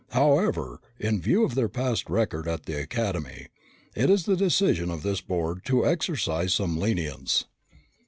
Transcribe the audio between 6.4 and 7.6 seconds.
some lenience.